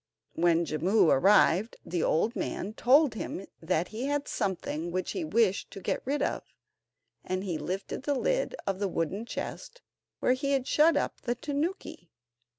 [0.33, 5.69] When Jimmu arrived, the old man told him that he had something which he wished
[5.69, 6.41] to get rid of,
[7.23, 9.83] and lifted the lid of the wooden chest,
[10.19, 12.09] where he had shut up the tanuki.